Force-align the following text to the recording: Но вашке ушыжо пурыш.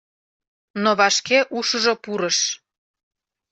Но 0.81 0.89
вашке 0.99 1.39
ушыжо 1.57 1.93
пурыш. 2.03 2.37